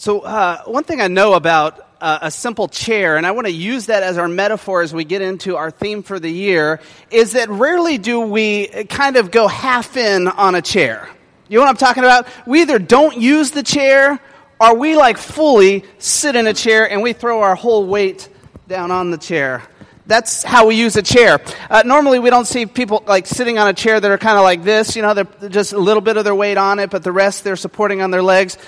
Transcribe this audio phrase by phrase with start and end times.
[0.00, 3.52] So, uh, one thing I know about uh, a simple chair, and I want to
[3.52, 6.78] use that as our metaphor as we get into our theme for the year,
[7.10, 11.08] is that rarely do we kind of go half in on a chair.
[11.48, 12.28] You know what I'm talking about?
[12.46, 14.20] We either don't use the chair,
[14.60, 18.28] or we like fully sit in a chair and we throw our whole weight
[18.68, 19.64] down on the chair.
[20.06, 21.40] That's how we use a chair.
[21.68, 24.44] Uh, normally, we don't see people like sitting on a chair that are kind of
[24.44, 24.94] like this.
[24.94, 27.42] You know, they're just a little bit of their weight on it, but the rest
[27.42, 28.58] they're supporting on their legs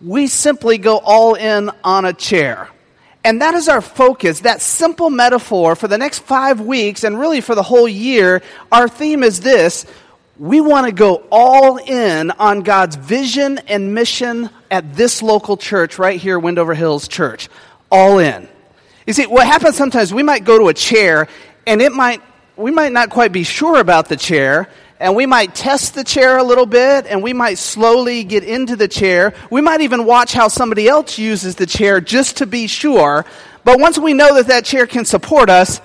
[0.00, 2.68] we simply go all in on a chair.
[3.24, 7.40] And that is our focus, that simple metaphor for the next five weeks and really
[7.40, 8.40] for the whole year.
[8.70, 9.84] Our theme is this
[10.38, 15.98] we want to go all in on God's vision and mission at this local church
[15.98, 17.48] right here, Windover Hills Church.
[17.90, 18.48] All in.
[19.06, 21.28] You see, what happens sometimes, we might go to a chair
[21.66, 22.22] and it might,
[22.56, 26.38] we might not quite be sure about the chair, and we might test the chair
[26.38, 29.34] a little bit and we might slowly get into the chair.
[29.50, 33.24] We might even watch how somebody else uses the chair just to be sure.
[33.64, 35.80] But once we know that that chair can support us,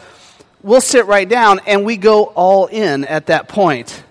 [0.63, 4.03] we'll sit right down and we go all in at that point.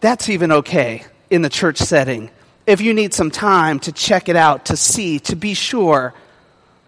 [0.00, 2.30] That's even okay in the church setting.
[2.66, 6.14] If you need some time to check it out, to see, to be sure.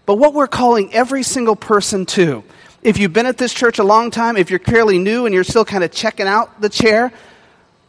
[0.07, 2.43] But what we're calling every single person to
[2.83, 5.45] if you've been at this church a long time, if you're fairly new and you're
[5.45, 7.13] still kind of checking out the chair,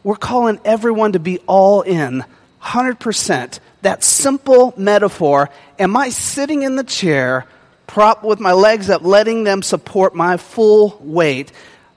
[0.04, 2.24] we're calling everyone to be all in,
[2.62, 3.58] 100%.
[3.82, 5.50] That simple metaphor.
[5.78, 7.46] Am I sitting in the chair,
[7.86, 11.52] prop with my legs up, letting them support my full weight?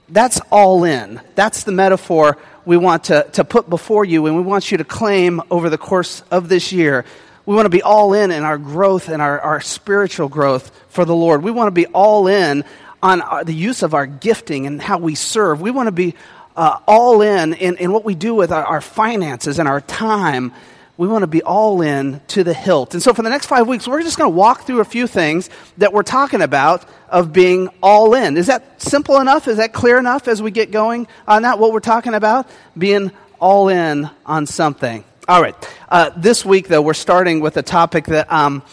[0.10, 1.22] That's all in.
[1.36, 4.84] That's the metaphor we want to, to put before you and we want you to
[4.84, 7.06] claim over the course of this year.
[7.46, 11.06] We want to be all in in our growth and our, our spiritual growth for
[11.06, 11.44] the Lord.
[11.44, 12.66] We want to be all in
[13.02, 15.62] on our, the use of our gifting and how we serve.
[15.62, 16.16] We want to be
[16.56, 20.52] uh, all in, in in what we do with our, our finances and our time.
[20.98, 22.96] We want to be all in to the hilt.
[22.96, 25.06] And so for the next five weeks, we're just going to walk through a few
[25.06, 25.48] things
[25.78, 28.36] that we're talking about of being all in.
[28.36, 29.48] Is that simple enough?
[29.48, 32.50] Is that clear enough as we get going on that, what we're talking about?
[32.76, 35.04] Being all in on something.
[35.28, 35.56] All right.
[35.88, 38.64] Uh, this week, though, we're starting with a topic that um,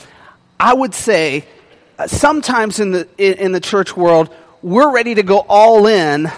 [0.59, 1.45] I would say
[2.07, 6.31] sometimes in the, in the church world, we're ready to go all in,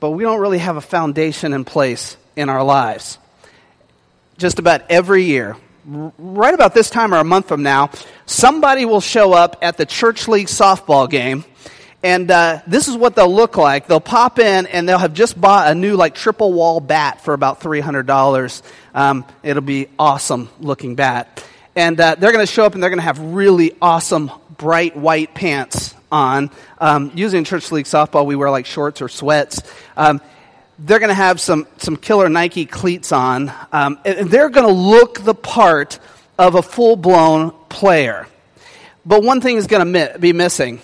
[0.00, 3.18] but we don't really have a foundation in place in our lives.
[4.38, 7.90] Just about every year, right about this time or a month from now,
[8.26, 11.44] somebody will show up at the church league softball game.
[12.02, 13.86] And uh, this is what they'll look like.
[13.86, 17.32] They'll pop in and they'll have just bought a new like triple wall bat for
[17.32, 18.62] about three hundred dollars.
[18.94, 21.42] Um, it'll be awesome looking bat,
[21.74, 24.96] and uh, they're going to show up and they're going to have really awesome bright
[24.96, 26.50] white pants on.
[26.78, 29.62] Um, usually in church league softball, we wear like shorts or sweats.
[29.96, 30.20] Um,
[30.78, 33.52] they're going to have some, some killer Nike cleats on.
[33.72, 35.98] Um, and they're going to look the part
[36.38, 38.26] of a full blown player.
[39.06, 40.80] But one thing is going to be missing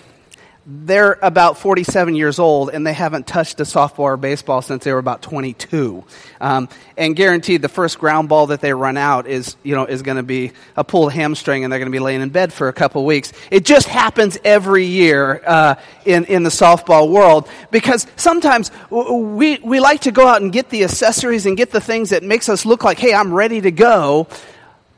[0.66, 4.92] they're about 47 years old and they haven't touched a softball or baseball since they
[4.92, 6.04] were about 22
[6.40, 10.02] um, and guaranteed the first ground ball that they run out is you know is
[10.02, 12.68] going to be a pulled hamstring and they're going to be laying in bed for
[12.68, 13.32] a couple weeks.
[13.50, 19.80] It just happens every year uh, in, in the softball world because sometimes we, we
[19.80, 22.66] like to go out and get the accessories and get the things that makes us
[22.66, 24.28] look like hey i'm ready to go.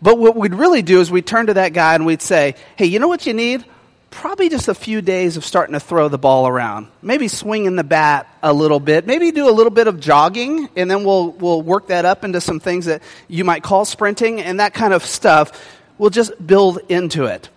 [0.00, 2.86] But what we'd really do is we'd turn to that guy and we'd say hey
[2.86, 3.64] you know what you need
[4.12, 6.86] probably just a few days of starting to throw the ball around.
[7.02, 9.06] Maybe swinging the bat a little bit.
[9.06, 12.40] Maybe do a little bit of jogging, and then we'll, we'll work that up into
[12.40, 15.68] some things that you might call sprinting, and that kind of stuff.
[15.98, 17.48] We'll just build into it.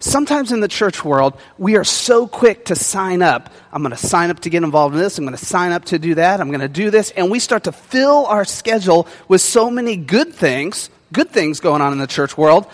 [0.00, 3.52] Sometimes in the church world, we are so quick to sign up.
[3.72, 5.18] I'm going to sign up to get involved in this.
[5.18, 6.40] I'm going to sign up to do that.
[6.40, 7.10] I'm going to do this.
[7.10, 11.82] And we start to fill our schedule with so many good things, good things going
[11.82, 12.68] on in the church world,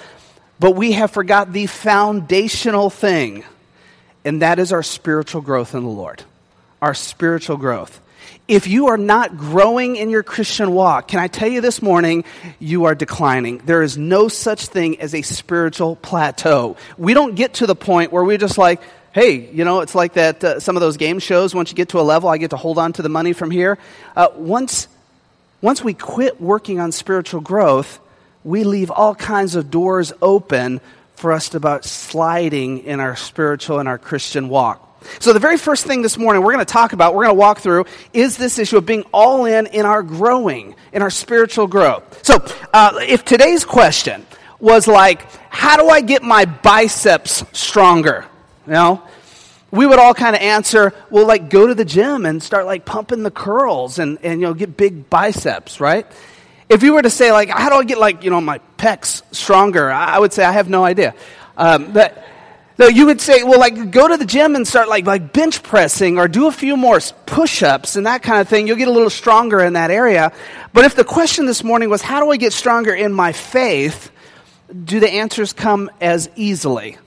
[0.58, 3.44] but we have forgot the foundational thing,
[4.24, 6.22] and that is our spiritual growth in the Lord.
[6.80, 8.00] Our spiritual growth.
[8.46, 12.24] If you are not growing in your Christian walk, can I tell you this morning,
[12.58, 13.58] you are declining.
[13.64, 16.76] There is no such thing as a spiritual plateau.
[16.98, 20.14] We don't get to the point where we're just like, hey, you know, it's like
[20.14, 22.50] that, uh, some of those game shows, once you get to a level, I get
[22.50, 23.78] to hold on to the money from here.
[24.14, 24.88] Uh, once,
[25.62, 27.98] once we quit working on spiritual growth,
[28.44, 30.80] we leave all kinds of doors open
[31.16, 34.80] for us to about sliding in our spiritual and our Christian walk.
[35.20, 37.40] So, the very first thing this morning we're going to talk about, we're going to
[37.40, 41.66] walk through, is this issue of being all in in our growing, in our spiritual
[41.66, 42.24] growth.
[42.24, 44.26] So, uh, if today's question
[44.60, 48.24] was like, how do I get my biceps stronger?
[48.66, 49.02] You know,
[49.70, 52.84] we would all kind of answer, well, like go to the gym and start like
[52.84, 56.06] pumping the curls and, and you know, get big biceps, right?
[56.68, 59.22] If you were to say, like, how do I get, like, you know, my pecs
[59.32, 59.90] stronger?
[59.90, 61.14] I would say, I have no idea.
[61.56, 62.24] Um, but
[62.78, 65.62] no, you would say, well, like, go to the gym and start, like, like bench
[65.62, 68.66] pressing or do a few more push ups and that kind of thing.
[68.66, 70.32] You'll get a little stronger in that area.
[70.72, 74.10] But if the question this morning was, how do I get stronger in my faith?
[74.84, 76.98] Do the answers come as easily?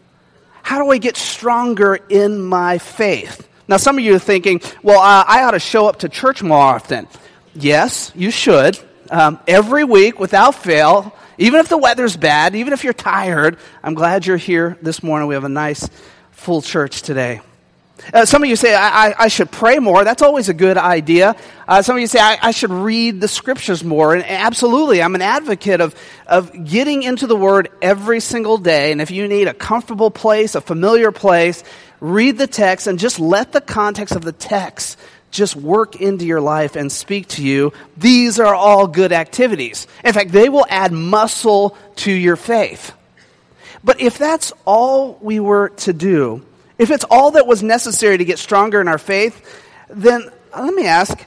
[0.61, 3.47] How do I get stronger in my faith?
[3.67, 6.41] Now, some of you are thinking, well, uh, I ought to show up to church
[6.41, 7.07] more often.
[7.53, 8.79] Yes, you should.
[9.09, 13.93] Um, every week without fail, even if the weather's bad, even if you're tired, I'm
[13.93, 15.27] glad you're here this morning.
[15.27, 15.87] We have a nice
[16.31, 17.41] full church today.
[18.13, 20.03] Uh, some of you say, I, I, I, should pray more.
[20.03, 21.35] That's always a good idea.
[21.67, 24.13] Uh, some of you say, I, I, should read the scriptures more.
[24.13, 25.95] And absolutely, I'm an advocate of,
[26.27, 28.91] of getting into the Word every single day.
[28.91, 31.63] And if you need a comfortable place, a familiar place,
[31.99, 34.97] read the text and just let the context of the text
[35.31, 37.73] just work into your life and speak to you.
[37.97, 39.87] These are all good activities.
[40.03, 42.93] In fact, they will add muscle to your faith.
[43.83, 46.45] But if that's all we were to do,
[46.77, 50.85] if it's all that was necessary to get stronger in our faith, then let me
[50.85, 51.17] ask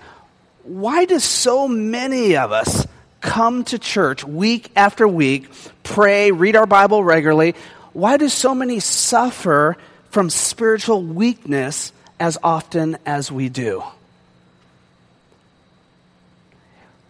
[0.62, 2.86] why do so many of us
[3.20, 5.50] come to church week after week,
[5.82, 7.54] pray, read our Bible regularly?
[7.92, 9.76] Why do so many suffer
[10.10, 13.82] from spiritual weakness as often as we do?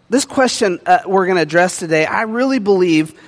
[0.08, 3.18] This question uh, we're going to address today, I really believe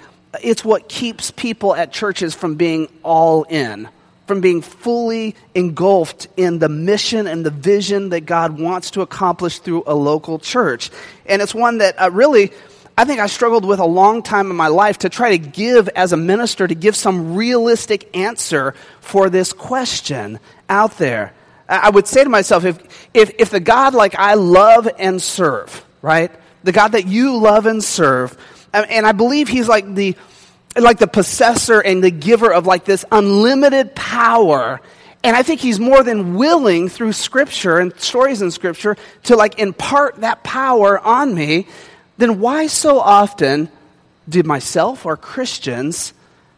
[0.42, 3.88] it's what keeps people at churches from being all in
[4.26, 9.58] from being fully engulfed in the mission and the vision that God wants to accomplish
[9.58, 10.90] through a local church.
[11.26, 12.52] And it's one that uh, really,
[12.96, 15.88] I think I struggled with a long time in my life to try to give
[15.90, 20.38] as a minister, to give some realistic answer for this question
[20.68, 21.34] out there.
[21.72, 25.84] I would say to myself, if, if, if the God like I love and serve,
[26.02, 26.30] right?
[26.64, 28.36] The God that you love and serve,
[28.72, 30.16] and I believe He's like the
[30.76, 34.80] like the possessor and the giver of like this unlimited power.
[35.24, 39.58] And I think he's more than willing through scripture and stories in scripture to like
[39.58, 41.66] impart that power on me.
[42.16, 43.68] Then why so often
[44.28, 46.12] did myself or Christians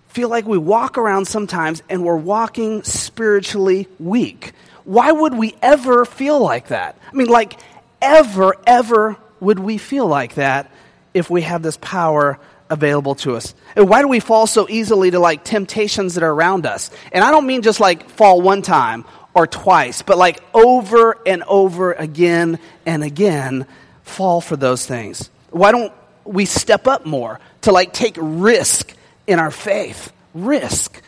[0.08, 4.52] feel like we walk around sometimes and we're walking spiritually weak?
[4.84, 6.98] Why would we ever feel like that?
[7.10, 7.58] I mean, like,
[8.00, 10.70] ever, ever would we feel like that
[11.14, 12.38] if we have this power
[12.70, 13.54] available to us.
[13.76, 16.90] And why do we fall so easily to like temptations that are around us?
[17.12, 19.04] And I don't mean just like fall one time
[19.34, 23.66] or twice, but like over and over again and again
[24.02, 25.30] fall for those things.
[25.50, 25.92] Why don't
[26.24, 28.92] we step up more to like take risk
[29.26, 30.12] in our faith?
[30.34, 31.00] Risk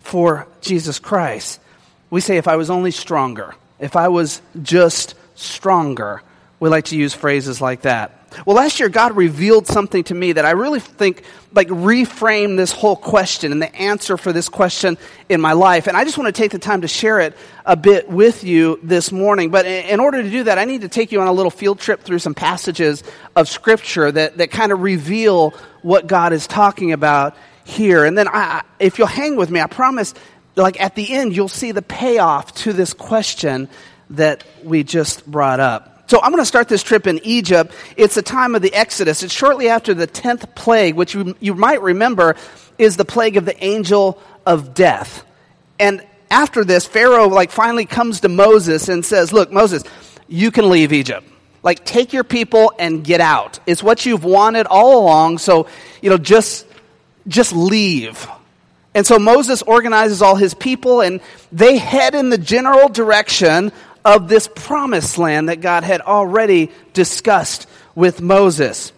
[0.00, 1.60] for Jesus Christ.
[2.14, 6.22] We say, if I was only stronger, if I was just stronger,
[6.60, 8.12] we like to use phrases like that.
[8.46, 12.70] Well, last year, God revealed something to me that I really think, like, reframed this
[12.70, 14.96] whole question and the answer for this question
[15.28, 15.88] in my life.
[15.88, 18.78] And I just want to take the time to share it a bit with you
[18.84, 19.50] this morning.
[19.50, 21.80] But in order to do that, I need to take you on a little field
[21.80, 23.02] trip through some passages
[23.34, 25.50] of Scripture that, that kind of reveal
[25.82, 28.04] what God is talking about here.
[28.04, 30.14] And then, I, if you'll hang with me, I promise,
[30.56, 33.68] like, at the end, you'll see the payoff to this question
[34.10, 36.10] that we just brought up.
[36.10, 37.74] So I'm going to start this trip in Egypt.
[37.96, 39.22] It's the time of the Exodus.
[39.22, 42.36] It's shortly after the 10th plague, which you, you might remember
[42.78, 45.24] is the plague of the angel of death.
[45.78, 49.84] And after this, Pharaoh like finally comes to Moses and says, "Look, Moses,
[50.28, 51.28] you can leave Egypt.
[51.62, 53.58] Like take your people and get out.
[53.66, 55.66] It's what you've wanted all along, so,
[56.02, 56.66] you know, just
[57.26, 58.28] just leave."
[58.94, 61.20] And so Moses organizes all his people and
[61.50, 63.72] they head in the general direction
[64.04, 68.92] of this promised land that God had already discussed with Moses.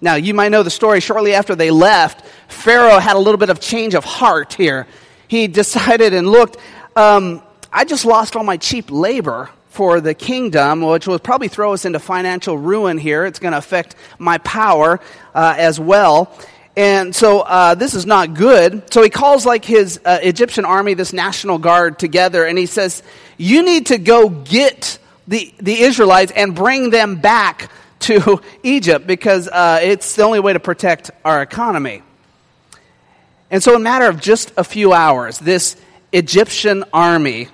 [0.00, 1.00] Now, you might know the story.
[1.00, 4.86] Shortly after they left, Pharaoh had a little bit of change of heart here.
[5.28, 6.56] He decided and looked,
[6.96, 11.72] um, I just lost all my cheap labor for the kingdom, which will probably throw
[11.72, 13.24] us into financial ruin here.
[13.24, 15.00] It's going to affect my power
[15.34, 16.36] uh, as well.
[16.76, 18.90] And so uh, this is not good.
[18.92, 23.02] So he calls like his uh, Egyptian army, this national guard, together, and he says,
[23.36, 24.98] "You need to go get
[25.28, 30.54] the the Israelites and bring them back to Egypt because uh, it's the only way
[30.54, 32.02] to protect our economy."
[33.50, 35.76] And so, in a matter of just a few hours, this
[36.10, 37.48] Egyptian army,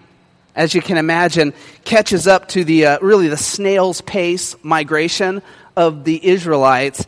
[0.55, 5.43] as you can imagine, catches up to the uh, really the snail's pace migration
[5.77, 7.05] of the Israelites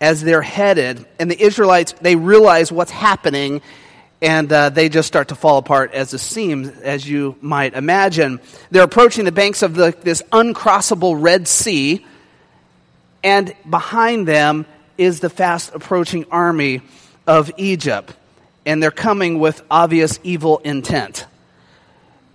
[0.00, 3.60] as they're headed, and the Israelites, they realize what's happening,
[4.22, 8.40] and uh, they just start to fall apart as a seam, as you might imagine.
[8.70, 12.04] They're approaching the banks of the, this uncrossable Red Sea,
[13.24, 16.82] and behind them is the fast approaching army
[17.26, 18.14] of Egypt,
[18.64, 21.26] and they're coming with obvious evil intent.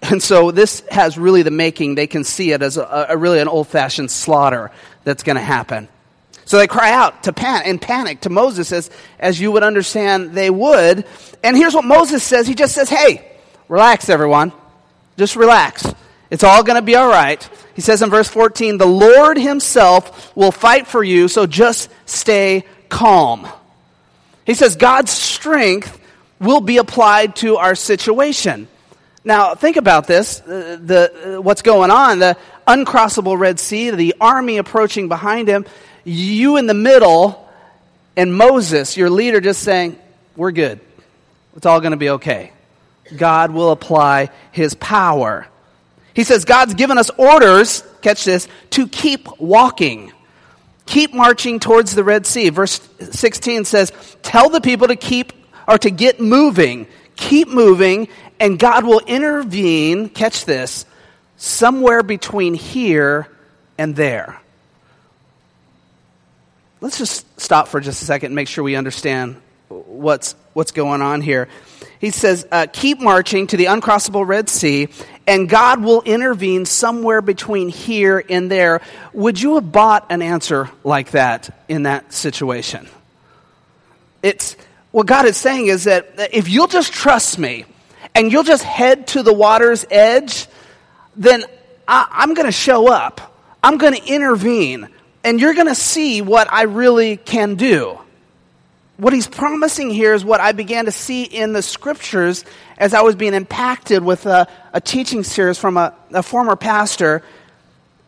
[0.02, 3.40] And so this has really the making, they can see it as a, a really
[3.40, 4.70] an old fashioned slaughter
[5.06, 5.88] that's going to happen.
[6.46, 10.34] So they cry out to pan- in panic to Moses as, as you would understand
[10.34, 11.06] they would.
[11.44, 12.48] And here's what Moses says.
[12.48, 13.26] He just says, Hey,
[13.68, 14.52] relax, everyone.
[15.18, 15.86] Just relax.
[16.30, 17.48] It's all going to be all right.
[17.76, 22.66] He says in verse 14, The Lord Himself will fight for you, so just stay
[22.90, 23.48] calm.
[24.46, 26.00] He says, God's strength
[26.40, 28.68] will be applied to our situation.
[29.24, 34.16] Now, think about this uh, the, uh, what's going on, the uncrossable Red Sea, the
[34.20, 35.66] army approaching behind him,
[36.04, 37.50] you in the middle,
[38.16, 39.98] and Moses, your leader, just saying,
[40.36, 40.80] We're good.
[41.56, 42.52] It's all going to be okay.
[43.16, 45.48] God will apply his power.
[46.14, 50.12] He says, God's given us orders, catch this, to keep walking.
[50.86, 52.50] Keep marching towards the Red Sea.
[52.50, 53.92] Verse 16 says,
[54.22, 55.34] Tell the people to keep
[55.68, 56.88] or to get moving.
[57.16, 58.08] Keep moving,
[58.40, 60.86] and God will intervene, catch this,
[61.38, 63.28] somewhere between here
[63.78, 64.42] and there.
[66.84, 71.02] Let's just stop for just a second and make sure we understand what's, what's going
[71.02, 71.48] on here.
[71.98, 74.90] He says, uh, Keep marching to the uncrossable Red Sea,
[75.26, 78.82] and God will intervene somewhere between here and there.
[79.14, 82.90] Would you have bought an answer like that in that situation?
[84.22, 84.58] It's
[84.92, 87.64] what God is saying is that if you'll just trust me
[88.14, 90.48] and you'll just head to the water's edge,
[91.16, 91.46] then
[91.88, 93.40] I, am going to show up.
[93.64, 94.90] I'm going to intervene,
[95.24, 98.00] and you're going to see what I really can do
[98.98, 102.46] what he's promising here is what I began to see in the scriptures
[102.78, 107.24] as I was being impacted with a, a teaching series from a, a former pastor.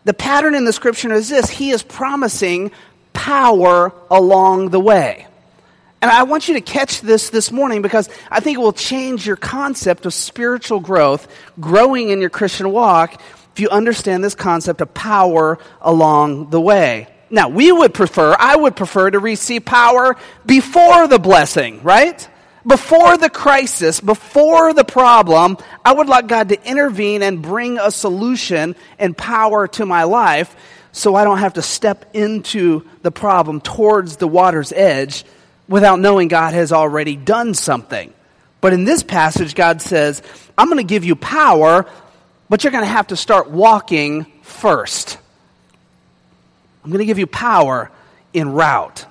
[0.04, 2.72] The pattern in the scripture is this He is promising
[3.14, 5.28] power along the way.
[6.02, 9.26] And I want you to catch this this morning because I think it will change
[9.26, 11.28] your concept of spiritual growth,
[11.60, 13.20] growing in your Christian walk,
[13.56, 17.08] if you understand this concept of power along the way.
[17.30, 22.28] Now, we would prefer, I would prefer to receive power before the blessing, right?
[22.68, 27.92] Before the crisis, before the problem, I would like God to intervene and bring a
[27.92, 30.54] solution and power to my life
[30.92, 35.24] so I don't have to step into the problem towards the water's edge
[35.70, 38.14] without knowing God has already done something.
[38.60, 40.22] But in this passage, God says,
[40.58, 41.86] I'm going to give you power,
[42.50, 45.18] but you're going to have to start walking first.
[46.84, 47.90] I'm going to give you power
[48.34, 49.06] in route.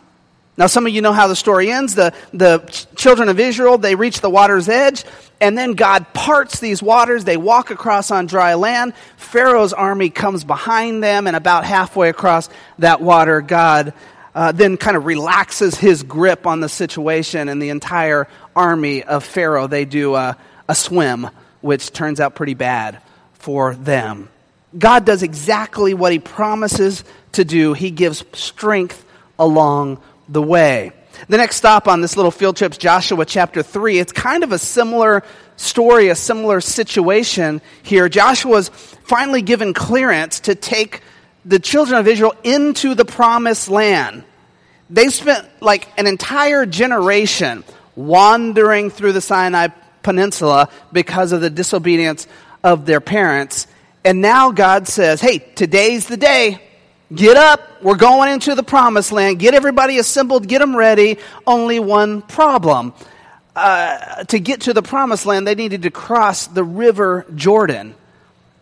[0.56, 1.96] Now, some of you know how the story ends.
[1.96, 2.58] The, the
[2.94, 5.04] children of Israel, they reach the water's edge,
[5.40, 7.24] and then God parts these waters.
[7.24, 8.94] They walk across on dry land.
[9.16, 12.48] Pharaoh's army comes behind them, and about halfway across
[12.78, 13.94] that water, God
[14.36, 19.24] uh, then kind of relaxes his grip on the situation, and the entire army of
[19.24, 20.36] Pharaoh, they do a,
[20.68, 21.28] a swim,
[21.62, 23.00] which turns out pretty bad
[23.44, 24.30] for them.
[24.76, 27.74] God does exactly what he promises to do.
[27.74, 29.04] He gives strength
[29.38, 30.92] along the way.
[31.28, 33.98] The next stop on this little field trip is Joshua chapter 3.
[33.98, 35.24] It's kind of a similar
[35.56, 38.08] story, a similar situation here.
[38.08, 41.02] Joshua's finally given clearance to take
[41.44, 44.24] the children of Israel into the promised land.
[44.88, 47.62] They spent like an entire generation
[47.94, 49.68] wandering through the Sinai
[50.02, 52.26] Peninsula because of the disobedience
[52.64, 53.68] of their parents.
[54.04, 56.60] And now God says, hey, today's the day.
[57.14, 57.82] Get up.
[57.82, 59.38] We're going into the promised land.
[59.38, 60.48] Get everybody assembled.
[60.48, 61.18] Get them ready.
[61.46, 62.94] Only one problem.
[63.54, 67.94] Uh, to get to the promised land, they needed to cross the river Jordan.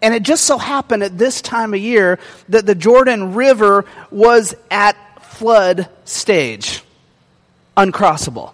[0.02, 2.18] And it just so happened at this time of year
[2.48, 6.82] that the Jordan River was at flood stage,
[7.76, 8.52] uncrossable.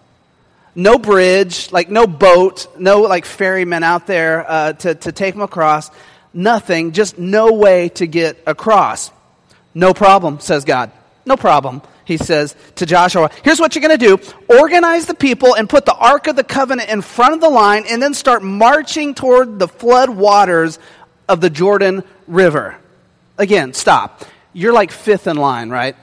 [0.78, 5.42] No bridge, like no boat, no like ferrymen out there uh, to, to take them
[5.42, 5.90] across
[6.32, 9.11] nothing, just no way to get across.
[9.75, 10.92] No problem, says God.
[11.26, 13.28] No problem, he says to Joshua.
[13.42, 16.44] Here's what you're going to do organize the people and put the Ark of the
[16.44, 20.78] Covenant in front of the line, and then start marching toward the flood waters
[21.28, 22.76] of the Jordan River.
[23.37, 24.25] Again, stop.
[24.52, 25.97] You're like fifth in line, right?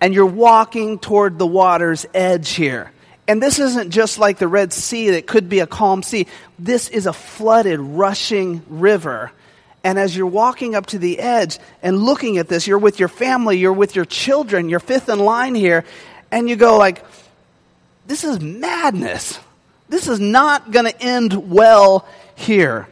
[0.00, 2.90] And you're walking toward the water's edge here.
[3.28, 6.26] And this isn't just like the Red Sea that could be a calm sea.
[6.58, 9.30] This is a flooded, rushing river.
[9.84, 13.08] And as you're walking up to the edge and looking at this, you're with your
[13.08, 15.84] family, you're with your children, you're fifth in line here,
[16.30, 17.04] and you go like,
[18.06, 19.38] this is madness.
[19.88, 22.88] This is not going to end well here.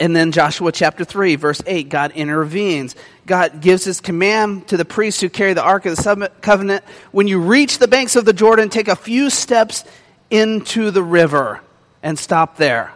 [0.00, 2.96] And then Joshua chapter 3, verse 8, God intervenes.
[3.26, 6.84] God gives his command to the priests who carry the Ark of the Covenant.
[7.10, 9.84] When you reach the banks of the Jordan, take a few steps
[10.30, 11.60] into the river
[12.02, 12.92] and stop there.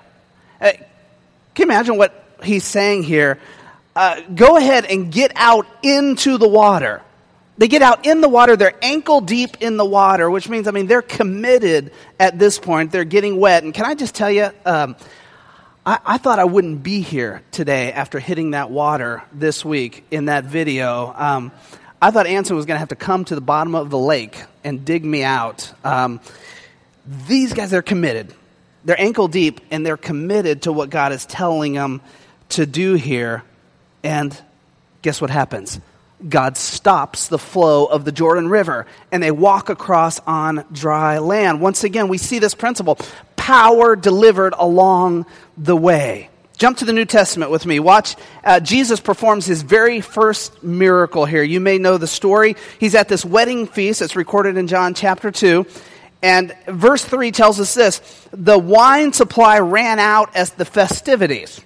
[1.58, 3.38] Can you imagine what he's saying here?
[3.96, 7.02] Uh, go ahead and get out into the water.
[7.56, 10.70] They get out in the water, they're ankle deep in the water, which means, I
[10.70, 12.92] mean, they're committed at this point.
[12.92, 13.64] They're getting wet.
[13.64, 14.94] And can I just tell you, um,
[15.88, 20.26] I, I, thought I wouldn't be here today after hitting that water this week in
[20.26, 21.14] that video.
[21.16, 21.50] Um,
[22.02, 24.38] I thought Anson was going to have to come to the bottom of the lake
[24.62, 25.72] and dig me out.
[25.84, 26.20] Um,
[27.26, 28.34] these guys are committed.
[28.84, 32.02] They're ankle deep and they're committed to what God is telling them
[32.50, 33.42] to do here.
[34.02, 34.38] And
[35.00, 35.80] guess what happens?
[36.28, 41.62] God stops the flow of the Jordan River and they walk across on dry land.
[41.62, 42.98] Once again, we see this principle
[43.48, 45.24] power delivered along
[45.56, 46.28] the way.
[46.58, 47.80] Jump to the New Testament with me.
[47.80, 48.14] Watch,
[48.44, 51.42] uh, Jesus performs his very first miracle here.
[51.42, 52.56] You may know the story.
[52.78, 55.64] He's at this wedding feast that's recorded in John chapter 2.
[56.20, 58.02] And verse 3 tells us this
[58.32, 61.58] the wine supply ran out as the festivities.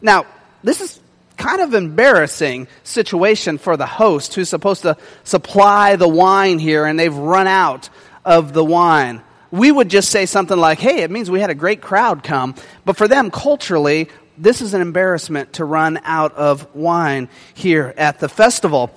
[0.00, 0.24] Now,
[0.64, 0.98] this is
[1.36, 6.98] kind of embarrassing situation for the host who's supposed to supply the wine here, and
[6.98, 7.90] they've run out
[8.24, 11.54] of the wine we would just say something like, hey, it means we had a
[11.54, 12.54] great crowd come.
[12.84, 18.18] But for them, culturally, this is an embarrassment to run out of wine here at
[18.18, 18.90] the festival.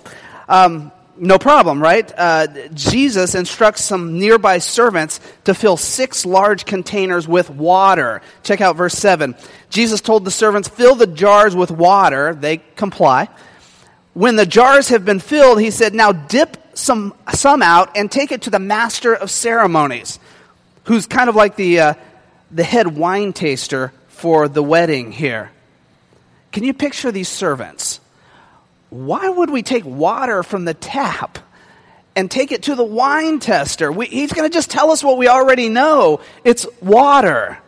[0.47, 2.11] Um, no problem, right?
[2.15, 8.21] Uh, Jesus instructs some nearby servants to fill six large containers with water.
[8.43, 9.35] Check out verse 7.
[9.69, 12.33] Jesus told the servants, Fill the jars with water.
[12.33, 13.27] They comply.
[14.13, 18.31] When the jars have been filled, he said, Now dip some, some out and take
[18.31, 20.19] it to the master of ceremonies
[20.83, 21.93] who's kind of like the, uh,
[22.51, 25.51] the head wine taster for the wedding here.
[26.51, 27.99] Can you picture these servants?
[28.89, 31.39] Why would we take water from the tap
[32.15, 33.91] and take it to the wine tester?
[33.91, 37.59] We, he's going to just tell us what we already know it's water.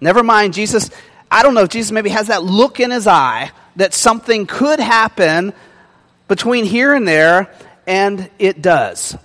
[0.00, 0.90] Never mind, Jesus.
[1.30, 4.80] I don't know if Jesus maybe has that look in his eye that something could
[4.80, 5.52] happen
[6.28, 7.52] between here and there,
[7.86, 9.16] and it does.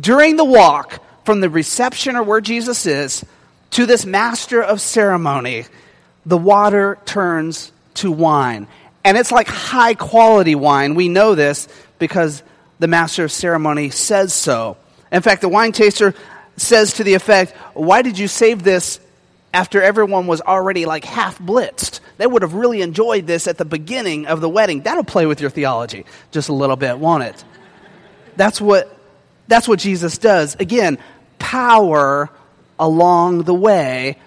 [0.00, 3.24] During the walk, from the reception or where Jesus is
[3.70, 5.66] to this master of ceremony,
[6.24, 8.66] the water turns to wine.
[9.04, 10.94] And it's like high quality wine.
[10.94, 12.42] We know this because
[12.78, 14.76] the master of ceremony says so.
[15.12, 16.14] In fact, the wine taster
[16.56, 19.00] says to the effect, Why did you save this
[19.52, 22.00] after everyone was already like half blitzed?
[22.16, 24.82] They would have really enjoyed this at the beginning of the wedding.
[24.82, 27.44] That'll play with your theology just a little bit, won't it?
[28.36, 28.93] That's what,
[29.46, 30.56] that's what Jesus does.
[30.56, 30.98] Again,
[31.38, 32.30] power
[32.78, 34.18] along the way,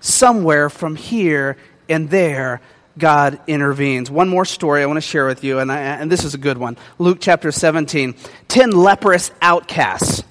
[0.00, 1.56] somewhere from here
[1.88, 2.60] and there,
[2.98, 4.10] God intervenes.
[4.10, 6.38] One more story I want to share with you, and, I, and this is a
[6.38, 6.76] good one.
[6.98, 8.14] Luke chapter 17.
[8.48, 10.22] Ten leprous outcasts.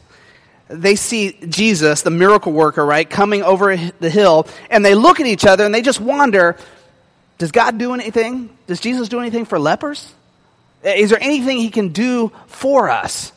[0.68, 5.28] They see Jesus, the miracle worker, right, coming over the hill, and they look at
[5.28, 6.58] each other and they just wonder
[7.38, 8.50] Does God do anything?
[8.66, 10.12] Does Jesus do anything for lepers?
[10.84, 13.32] Is there anything he can do for us?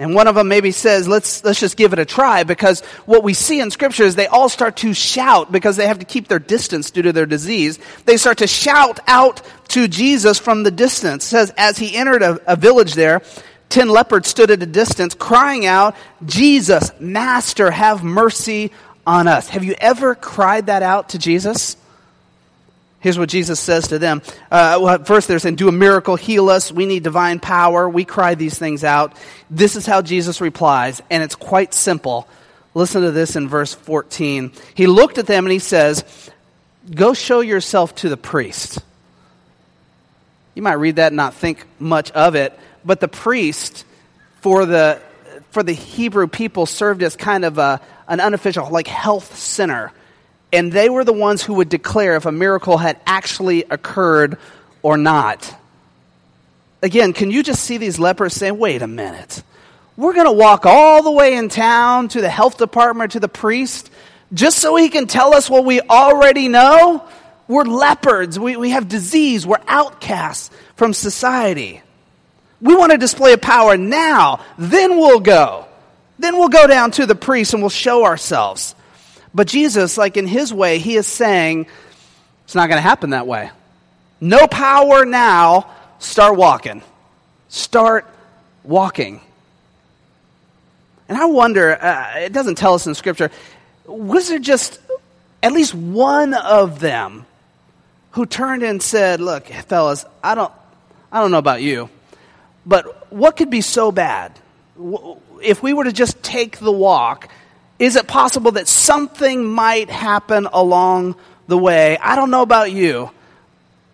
[0.00, 3.24] And one of them maybe says, let's, let's just give it a try because what
[3.24, 6.28] we see in scripture is they all start to shout because they have to keep
[6.28, 7.80] their distance due to their disease.
[8.04, 11.24] They start to shout out to Jesus from the distance.
[11.24, 13.22] It says, as he entered a, a village there,
[13.68, 18.70] ten lepers stood at a distance crying out, Jesus, Master, have mercy
[19.04, 19.48] on us.
[19.48, 21.76] Have you ever cried that out to Jesus?
[23.00, 24.22] Here's what Jesus says to them.
[24.50, 26.72] Uh, well, first, they're saying, Do a miracle, heal us.
[26.72, 27.88] We need divine power.
[27.88, 29.14] We cry these things out.
[29.48, 32.28] This is how Jesus replies, and it's quite simple.
[32.74, 34.52] Listen to this in verse 14.
[34.74, 36.04] He looked at them and he says,
[36.92, 38.80] Go show yourself to the priest.
[40.54, 43.84] You might read that and not think much of it, but the priest
[44.40, 45.00] for the,
[45.50, 49.92] for the Hebrew people served as kind of a, an unofficial, like health center
[50.52, 54.38] and they were the ones who would declare if a miracle had actually occurred
[54.82, 55.54] or not.
[56.82, 59.42] Again, can you just see these lepers saying, wait a minute,
[59.96, 63.28] we're going to walk all the way in town to the health department, to the
[63.28, 63.90] priest,
[64.32, 67.06] just so he can tell us what we already know?
[67.48, 68.38] We're lepers.
[68.38, 69.46] We, we have disease.
[69.46, 71.82] We're outcasts from society.
[72.60, 74.44] We want to display a power now.
[74.58, 75.66] Then we'll go.
[76.18, 78.74] Then we'll go down to the priest and we'll show ourselves.
[79.34, 81.66] But Jesus, like in his way, he is saying,
[82.44, 83.50] it's not going to happen that way.
[84.20, 85.70] No power now.
[85.98, 86.82] Start walking.
[87.48, 88.06] Start
[88.64, 89.20] walking.
[91.08, 93.30] And I wonder, uh, it doesn't tell us in Scripture,
[93.86, 94.80] was there just
[95.42, 97.26] at least one of them
[98.12, 100.52] who turned and said, Look, fellas, I don't,
[101.10, 101.88] I don't know about you,
[102.66, 104.38] but what could be so bad?
[105.42, 107.30] If we were to just take the walk,
[107.78, 111.96] is it possible that something might happen along the way?
[111.98, 113.10] I don't know about you,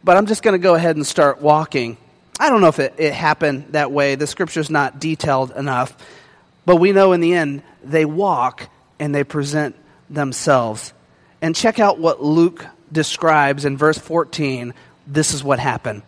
[0.02, 1.96] but I'm just going to go ahead and start walking.
[2.40, 4.14] I don't know if it, it happened that way.
[4.14, 5.96] The scripture's not detailed enough.
[6.66, 8.68] But we know in the end, they walk
[8.98, 9.76] and they present
[10.08, 10.92] themselves.
[11.42, 14.72] And check out what Luke describes in verse 14,
[15.06, 16.02] this is what happened.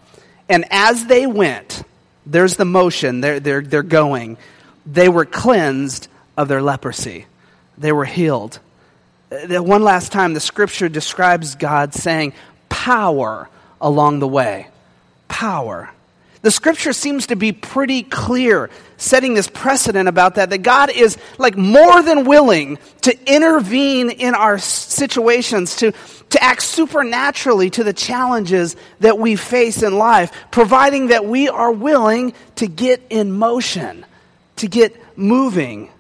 [0.49, 1.83] And as they went,
[2.25, 4.39] there's the motion, they're, they're, they're going,
[4.87, 7.27] they were cleansed of their leprosy.
[7.79, 8.59] They were healed.
[9.31, 12.33] One last time, the scripture describes God saying,
[12.69, 13.49] power
[13.81, 14.69] along the way.
[15.29, 15.91] Power.
[16.43, 21.19] The scripture seems to be pretty clear, setting this precedent about that, that God is
[21.39, 25.93] like more than willing to intervene in our situations, to,
[26.31, 31.73] to act supernaturally to the challenges that we face in life, providing that we are
[31.73, 34.07] willing to get in motion,
[34.57, 35.91] to get moving.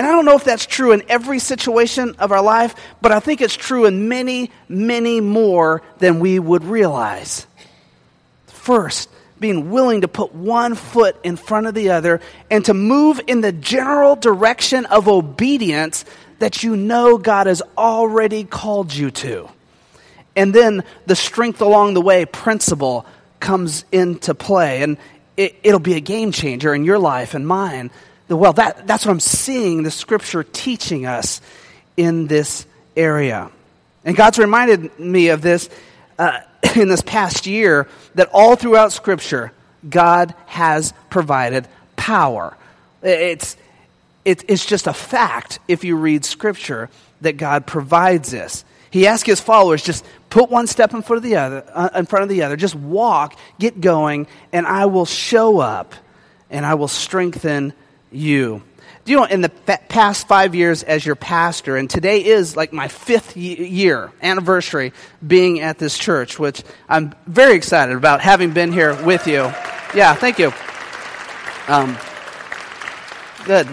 [0.00, 3.20] And I don't know if that's true in every situation of our life, but I
[3.20, 7.46] think it's true in many, many more than we would realize.
[8.46, 13.20] First, being willing to put one foot in front of the other and to move
[13.26, 16.06] in the general direction of obedience
[16.38, 19.50] that you know God has already called you to.
[20.34, 23.04] And then the strength along the way principle
[23.38, 24.96] comes into play, and
[25.36, 27.90] it, will be a game changer in your life and mine.
[28.30, 31.40] Well, that, that's what I'm seeing the scripture teaching us
[31.96, 32.64] in this
[32.96, 33.50] area.
[34.04, 35.68] And God's reminded me of this
[36.18, 36.40] uh,
[36.76, 39.52] in this past year that all throughout Scripture,
[39.88, 41.66] God has provided
[41.96, 42.56] power.
[43.02, 43.56] It's,
[44.24, 46.88] it, it's just a fact if you read Scripture
[47.20, 48.64] that God provides this.
[48.90, 52.06] He asks his followers, just put one step in front of the other, uh, in
[52.06, 52.56] front of the other.
[52.56, 55.94] Just walk, get going, and I will show up
[56.50, 57.72] and I will strengthen
[58.10, 58.62] you
[59.06, 62.88] you know, in the past five years as your pastor, and today is like my
[62.88, 64.92] fifth year anniversary
[65.26, 69.52] being at this church, which I'm very excited about having been here with you.
[69.94, 70.52] Yeah, thank you.
[71.66, 71.96] Um,
[73.44, 73.68] good.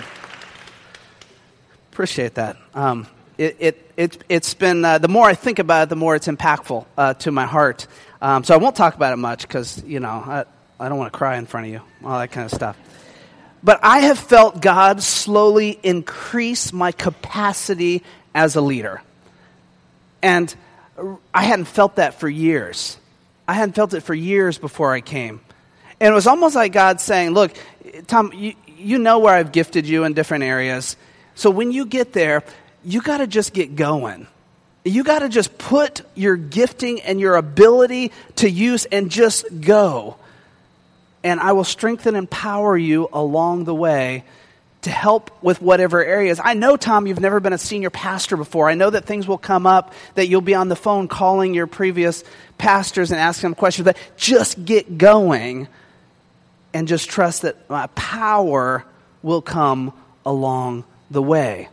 [1.92, 2.58] Appreciate that.
[2.74, 3.06] Um,
[3.38, 6.28] it, it, it, it's been, uh, the more I think about it, the more it's
[6.28, 7.86] impactful uh, to my heart.
[8.22, 10.46] Um, so I won't talk about it much because, you know, I,
[10.80, 12.78] I don't want to cry in front of you, all that kind of stuff.
[13.64, 19.02] But I have felt God slowly increase my capacity as a leader.
[20.22, 20.54] And
[21.34, 22.98] I hadn't felt that for years.
[23.48, 25.42] I hadn't felt it for years before I came.
[26.00, 27.54] And it was almost like God saying, Look,
[28.08, 30.96] Tom, you, you know where I've gifted you in different areas.
[31.36, 32.44] So when you get there,
[32.84, 34.28] you got to just get going.
[34.86, 40.18] You got to just put your gifting and your ability to use and just go
[41.28, 44.24] and I will strengthen and empower you along the way
[44.84, 46.40] to help with whatever areas.
[46.42, 48.70] I know, Tom, you've never been a senior pastor before.
[48.70, 51.68] I know that things will come up, that you'll be on the phone calling your
[51.68, 52.24] previous
[52.58, 55.68] pastors and asking them questions, but just get going
[56.74, 58.86] and just trust that my power
[59.22, 59.92] will come
[60.26, 61.68] along the way.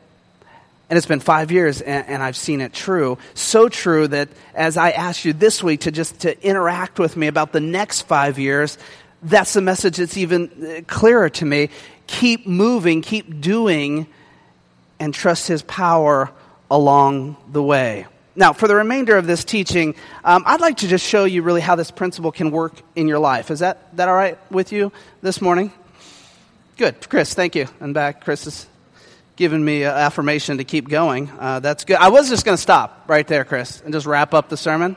[0.91, 3.19] And it's been five years, and, and, I've seen it true.
[3.33, 7.27] So true that as I asked you this week to just to interact with me
[7.27, 8.77] about the next five years,
[9.25, 11.71] that's the message that's even uh, clearer to me.
[12.07, 14.07] Keep moving, keep doing,
[15.01, 16.31] and trust His power
[16.71, 18.07] along the way.
[18.37, 21.61] Now, for the remainder of this teaching, um, I'd like to just show you really
[21.61, 23.51] how this principle can work in your life.
[23.51, 25.73] Is that, that all right with you this morning?
[26.77, 27.09] Good.
[27.09, 27.69] Chris, thank you.
[27.79, 28.67] And back, Chris is
[29.37, 31.31] giving me affirmation to keep going.
[31.39, 31.97] Uh, that's good.
[31.97, 34.97] I was just going to stop right there, Chris, and just wrap up the sermon.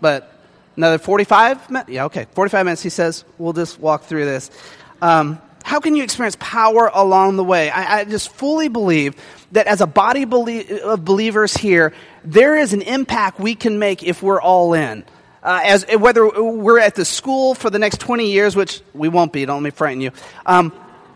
[0.00, 0.31] But
[0.76, 1.90] Another 45 minutes?
[1.90, 2.26] Yeah, okay.
[2.32, 3.24] 45 minutes, he says.
[3.38, 4.50] We'll just walk through this.
[5.00, 7.70] Um, how can you experience power along the way?
[7.70, 9.14] I, I just fully believe
[9.52, 11.92] that as a body of believers here,
[12.24, 15.04] there is an impact we can make if we're all in.
[15.42, 19.32] Uh, as whether we're at the school for the next 20 years, which we won't
[19.32, 20.12] be, don't let me frighten you,
[20.46, 20.72] um,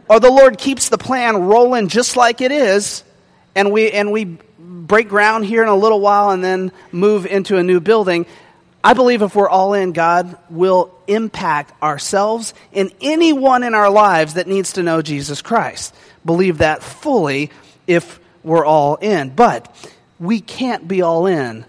[0.09, 3.05] or the Lord keeps the plan rolling just like it is,
[3.55, 7.57] and we and we break ground here in a little while and then move into
[7.57, 8.27] a new building.
[8.87, 14.35] I believe if we're all in, God will impact ourselves and anyone in our lives
[14.35, 15.92] that needs to know Jesus Christ.
[16.25, 17.51] Believe that fully
[17.88, 19.31] if we're all in.
[19.31, 19.75] But
[20.20, 21.64] we can't be all in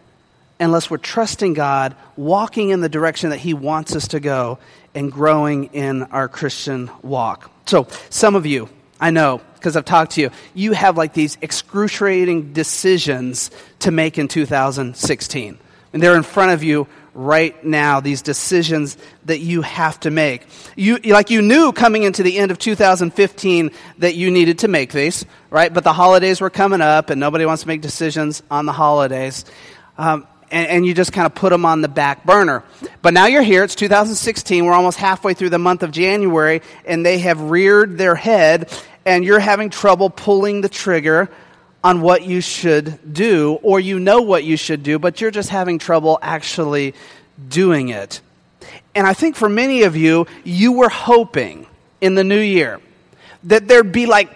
[0.59, 4.59] unless we're trusting God, walking in the direction that He wants us to go,
[4.93, 7.49] and growing in our Christian walk.
[7.65, 8.69] So, some of you,
[9.01, 13.49] I know, because I've talked to you, you have like these excruciating decisions
[13.79, 15.57] to make in 2016
[15.93, 18.95] And they're in front of you right now, these decisions
[19.25, 20.45] that you have to make.
[20.75, 24.93] You, like you knew coming into the end of 2015 that you needed to make
[24.93, 25.73] these, right?
[25.73, 29.45] But the holidays were coming up and nobody wants to make decisions on the holidays.
[29.97, 32.63] Um, and, and, you just kind of put them on the back burner.
[33.01, 37.05] But now you're here, it's 2016, we're almost halfway through the month of January, and
[37.05, 38.71] they have reared their head,
[39.05, 41.29] and you're having trouble pulling the trigger
[41.87, 45.47] on what you should do, or you know what you should do, but you're just
[45.47, 46.93] having trouble actually
[47.47, 48.19] doing it.
[48.93, 51.65] And I think for many of you, you were hoping
[52.01, 52.81] in the new year
[53.45, 54.29] that there'd be like,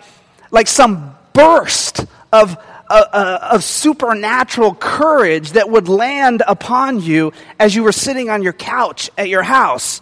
[0.50, 2.58] like some burst of,
[2.90, 8.44] uh, uh, of supernatural courage that would land upon you as you were sitting on
[8.44, 10.00] your couch at your house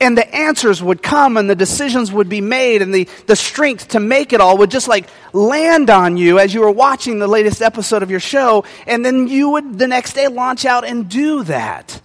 [0.00, 3.88] and the answers would come and the decisions would be made and the, the strength
[3.88, 7.28] to make it all would just like land on you as you were watching the
[7.28, 8.64] latest episode of your show.
[8.86, 12.00] And then you would the next day launch out and do that.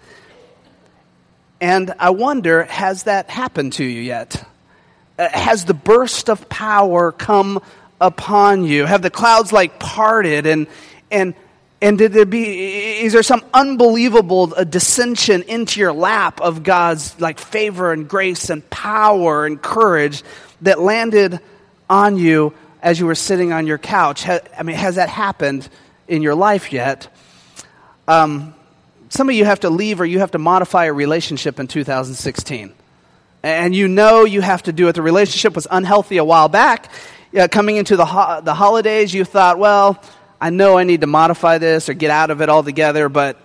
[1.62, 4.46] And i wonder has that happened to you yet?
[5.18, 7.62] Uh, has the burst of power come
[8.02, 8.86] upon you?
[8.86, 10.68] Have the clouds like parted and
[11.10, 11.34] and
[11.82, 17.40] and did there be, is there some unbelievable dissension into your lap of God's like
[17.40, 20.24] favor and grace and power and courage
[20.62, 21.40] that landed
[21.90, 24.28] on you as you were sitting on your couch?
[24.28, 25.68] I mean, has that happened
[26.08, 27.08] in your life yet?
[28.08, 28.56] Um,
[29.10, 32.74] some of you have to leave or you have to modify a relationship in 2016.
[33.44, 34.94] And you know you have to do it.
[34.94, 36.92] The relationship was unhealthy a while back.
[37.38, 40.02] Uh, coming into the, ho- the holidays, you thought, well,
[40.40, 43.38] I know I need to modify this or get out of it altogether, but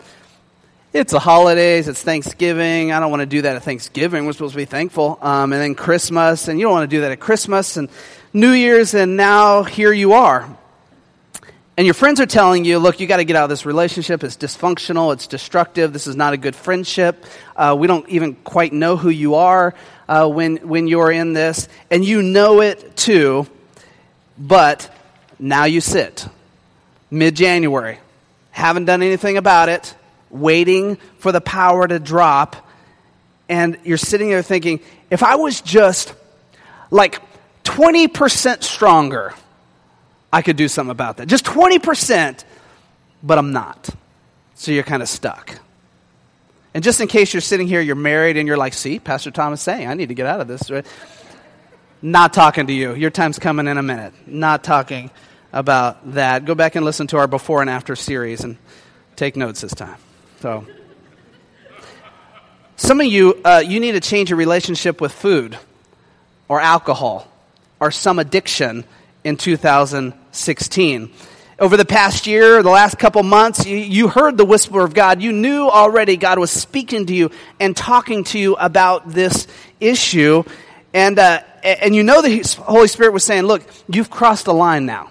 [0.93, 2.91] it's the holidays, it's Thanksgiving.
[2.91, 4.27] I don't want to do that at Thanksgiving.
[4.27, 5.19] We're supposed to be thankful.
[5.23, 7.89] Um, and then Christmas, and you don't want to do that at Christmas and
[8.33, 10.49] New Year's, and now here you are.
[11.77, 14.25] And your friends are telling you, look, you got to get out of this relationship.
[14.25, 17.25] It's dysfunctional, it's destructive, this is not a good friendship.
[17.57, 19.75] Uh, we don't even quite know who you are
[20.09, 21.69] uh, when, when you're in this.
[21.89, 23.47] And you know it too,
[24.37, 24.93] but
[25.39, 26.27] now you sit
[27.11, 27.99] mid January.
[28.51, 29.95] Haven't done anything about it,
[30.31, 32.57] waiting for the power to drop.
[33.49, 36.15] And you're sitting there thinking, if I was just
[36.91, 37.21] like
[37.65, 39.35] 20% stronger,
[40.33, 41.27] I could do something about that.
[41.27, 42.45] Just 20%,
[43.23, 43.89] but I'm not.
[44.55, 45.59] So you're kind of stuck.
[46.75, 49.61] And just in case you're sitting here, you're married, and you're like, see, Pastor Thomas
[49.61, 50.71] saying, I need to get out of this.
[50.71, 50.87] Right?
[52.03, 52.95] Not talking to you.
[52.95, 54.13] Your time's coming in a minute.
[54.27, 55.11] Not talking
[55.53, 56.45] about that.
[56.45, 58.57] Go back and listen to our before and after series and
[59.17, 59.99] take notes this time.
[60.41, 60.67] So,
[62.77, 65.59] some of you, uh, you need to change your relationship with food
[66.49, 67.31] or alcohol
[67.79, 68.85] or some addiction
[69.25, 71.11] in 2016.
[71.59, 75.21] Over the past year, the last couple months, you, heard the whisper of God.
[75.21, 79.47] You knew already God was speaking to you and talking to you about this
[79.79, 80.43] issue.
[80.95, 84.87] And, uh, and you know the Holy Spirit was saying, Look, you've crossed the line
[84.87, 85.11] now.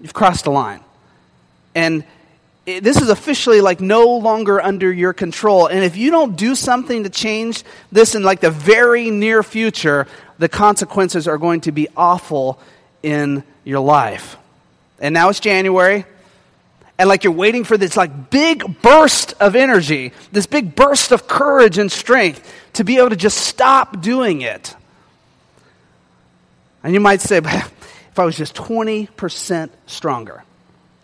[0.00, 0.80] You've crossed the line.
[1.74, 2.04] And
[2.64, 5.66] this is officially like no longer under your control.
[5.66, 10.06] And if you don't do something to change this in like the very near future,
[10.38, 12.60] the consequences are going to be awful
[13.02, 14.36] in your life.
[15.00, 16.04] And now it's January.
[16.98, 21.26] And like you're waiting for this like big burst of energy, this big burst of
[21.26, 24.74] courage and strength to be able to just stop doing it.
[26.82, 27.40] And you might say,
[28.10, 30.42] if I was just 20% stronger.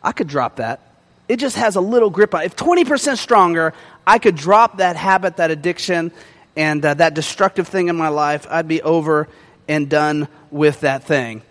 [0.03, 0.81] I could drop that.
[1.29, 2.47] It just has a little grip on it.
[2.47, 3.75] If 20% stronger,
[4.07, 6.12] I could drop that habit, that addiction,
[6.57, 8.47] and uh, that destructive thing in my life.
[8.49, 9.29] I'd be over
[9.69, 11.42] and done with that thing.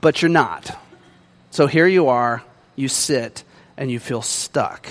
[0.00, 0.76] But you're not.
[1.50, 2.42] So here you are,
[2.74, 3.44] you sit,
[3.76, 4.86] and you feel stuck.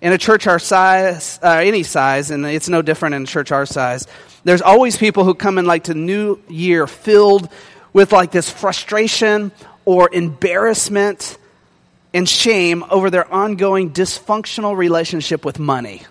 [0.00, 3.52] In a church our size, uh, any size, and it's no different in a church
[3.52, 4.06] our size,
[4.44, 7.48] there's always people who come in like to New Year filled
[7.94, 9.50] with like this frustration
[9.86, 11.38] or embarrassment
[12.12, 16.02] and shame over their ongoing dysfunctional relationship with money.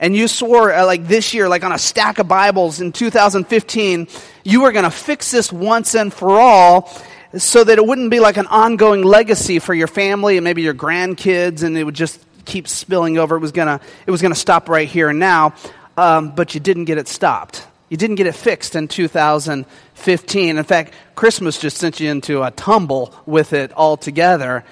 [0.00, 4.06] And you swore, uh, like this year, like on a stack of Bibles in 2015,
[4.44, 6.92] you were going to fix this once and for all
[7.36, 10.74] so that it wouldn't be like an ongoing legacy for your family and maybe your
[10.74, 13.36] grandkids and it would just keep spilling over.
[13.36, 15.54] It was going to, it was to stop right here and now.
[15.96, 17.66] Um, but you didn't get it stopped.
[17.88, 20.58] You didn't get it fixed in 2015.
[20.58, 24.64] In fact, Christmas just sent you into a tumble with it altogether.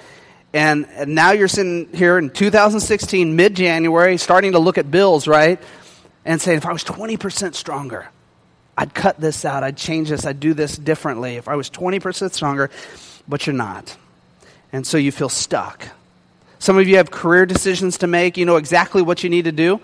[0.53, 5.27] And, and now you're sitting here in 2016, mid January, starting to look at bills,
[5.27, 5.59] right?
[6.25, 8.07] And saying, if I was 20% stronger,
[8.77, 11.35] I'd cut this out, I'd change this, I'd do this differently.
[11.35, 12.69] If I was 20% stronger,
[13.27, 13.97] but you're not.
[14.71, 15.87] And so you feel stuck.
[16.59, 18.37] Some of you have career decisions to make.
[18.37, 19.79] You know exactly what you need to do,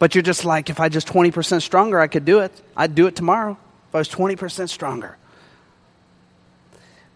[0.00, 2.58] but you're just like, if I just 20% stronger, I could do it.
[2.74, 3.52] I'd do it tomorrow
[3.88, 5.16] if I was 20% stronger.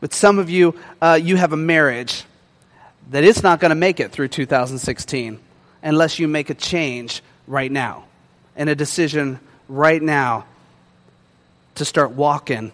[0.01, 2.25] But some of you, uh, you have a marriage
[3.11, 5.41] that it's not going to make it through 2016
[5.83, 8.05] unless you make a change right now
[8.55, 10.45] and a decision right now
[11.77, 12.71] to start walking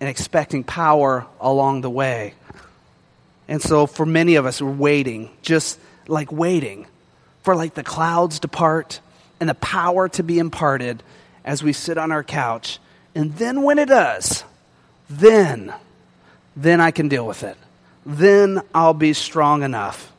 [0.00, 2.32] and expecting power along the way.
[3.46, 5.78] And so for many of us, we're waiting, just
[6.08, 6.86] like waiting
[7.42, 9.00] for like the clouds to part
[9.44, 11.02] and the power to be imparted
[11.44, 12.78] as we sit on our couch.
[13.14, 14.42] And then when it does,
[15.10, 15.74] then,
[16.56, 17.58] then I can deal with it.
[18.06, 20.10] Then I'll be strong enough.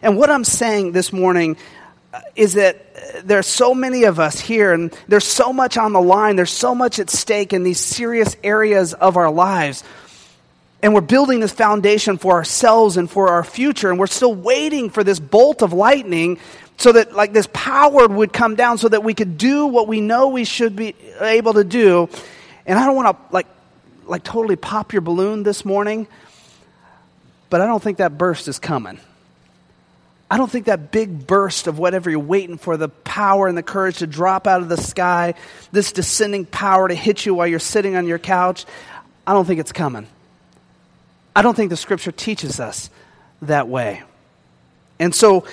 [0.00, 1.58] And what I'm saying this morning
[2.14, 6.00] uh, is that there's so many of us here and there's so much on the
[6.00, 6.36] line.
[6.36, 9.84] There's so much at stake in these serious areas of our lives.
[10.82, 13.90] And we're building this foundation for ourselves and for our future.
[13.90, 16.38] And we're still waiting for this bolt of lightning
[16.80, 20.00] so that like this power would come down so that we could do what we
[20.00, 22.08] know we should be able to do.
[22.64, 23.46] And I don't want to like
[24.06, 26.08] like totally pop your balloon this morning,
[27.50, 28.98] but I don't think that burst is coming.
[30.30, 33.62] I don't think that big burst of whatever you're waiting for, the power and the
[33.62, 35.34] courage to drop out of the sky,
[35.72, 38.64] this descending power to hit you while you're sitting on your couch,
[39.26, 40.06] I don't think it's coming.
[41.36, 42.88] I don't think the scripture teaches us
[43.42, 44.02] that way.
[44.98, 45.44] And so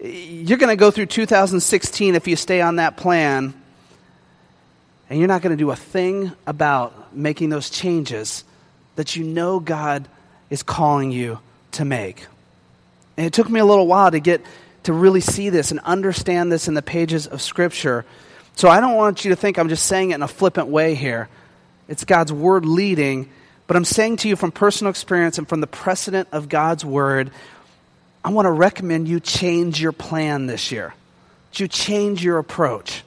[0.00, 3.54] you're going to go through 2016 if you stay on that plan,
[5.10, 8.44] and you're not going to do a thing about making those changes
[8.96, 10.06] that you know God
[10.50, 11.38] is calling you
[11.72, 12.26] to make.
[13.16, 14.42] And it took me a little while to get
[14.84, 18.04] to really see this and understand this in the pages of Scripture.
[18.54, 20.94] So I don't want you to think I'm just saying it in a flippant way
[20.94, 21.28] here.
[21.88, 23.30] It's God's Word leading,
[23.66, 27.30] but I'm saying to you from personal experience and from the precedent of God's Word,
[28.28, 30.92] I want to recommend you change your plan this year.
[31.50, 33.02] That you change your approach.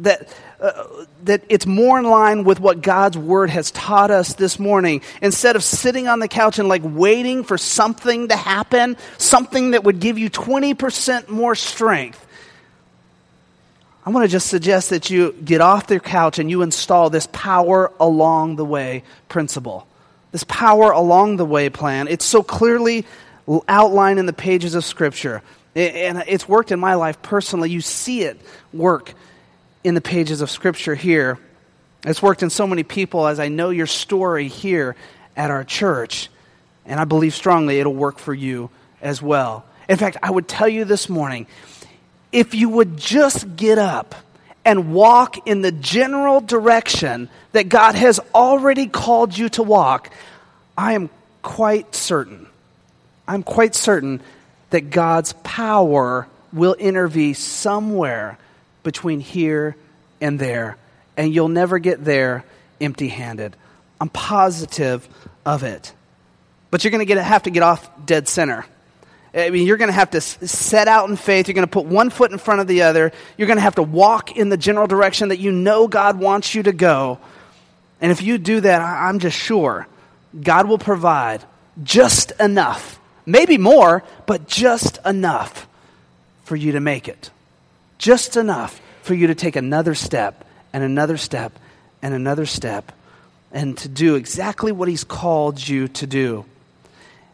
[0.00, 0.28] That
[0.60, 5.00] uh, that it's more in line with what God's word has taught us this morning.
[5.22, 9.84] Instead of sitting on the couch and like waiting for something to happen, something that
[9.84, 12.22] would give you 20% more strength,
[14.04, 17.26] I want to just suggest that you get off the couch and you install this
[17.32, 19.88] power along the way principle.
[20.32, 22.06] This power along the way plan.
[22.08, 23.06] It's so clearly
[23.68, 25.42] outlined in the pages of Scripture.
[25.74, 27.70] And it's worked in my life personally.
[27.70, 28.40] You see it
[28.72, 29.12] work
[29.84, 31.38] in the pages of Scripture here.
[32.04, 34.96] It's worked in so many people as I know your story here
[35.36, 36.30] at our church.
[36.84, 38.70] And I believe strongly it'll work for you
[39.02, 39.64] as well.
[39.88, 41.46] In fact, I would tell you this morning
[42.32, 44.14] if you would just get up
[44.64, 50.12] and walk in the general direction that God has already called you to walk,
[50.76, 51.08] I am
[51.42, 52.48] quite certain,
[53.26, 54.20] I'm quite certain
[54.70, 58.38] that God's power will intervene somewhere
[58.82, 59.76] between here
[60.20, 60.76] and there,
[61.16, 62.44] and you'll never get there
[62.80, 63.56] empty handed.
[64.00, 65.08] I'm positive
[65.44, 65.92] of it.
[66.70, 68.66] But you're going to have to get off dead center.
[69.34, 71.46] I mean, you're going to have to set out in faith.
[71.46, 73.12] You're going to put one foot in front of the other.
[73.36, 76.54] You're going to have to walk in the general direction that you know God wants
[76.54, 77.18] you to go.
[78.00, 79.86] And if you do that, I'm just sure
[80.38, 81.44] God will provide
[81.82, 85.66] just enough, maybe more, but just enough
[86.44, 87.30] for you to make it
[87.98, 91.58] just enough for you to take another step and another step
[92.02, 92.92] and another step
[93.52, 96.44] and to do exactly what He's called you to do.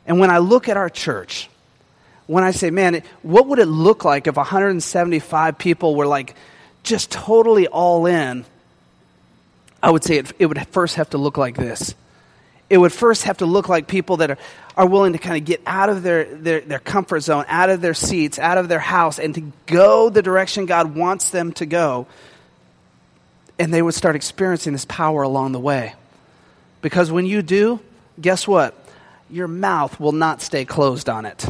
[0.06, 1.48] And when I look at our church,
[2.26, 6.34] when I say, man, what would it look like if 175 people were like
[6.82, 8.44] just totally all in?
[9.82, 11.94] I would say it, it would first have to look like this
[12.72, 14.38] it would first have to look like people that are,
[14.76, 17.80] are willing to kind of get out of their, their, their comfort zone, out of
[17.80, 21.66] their seats, out of their house, and to go the direction God wants them to
[21.66, 22.06] go.
[23.58, 25.94] And they would start experiencing this power along the way.
[26.80, 27.80] Because when you do,
[28.20, 28.74] guess what?
[29.30, 31.46] Your mouth will not stay closed on it.